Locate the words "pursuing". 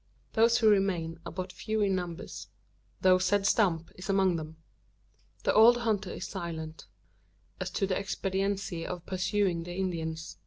9.05-9.61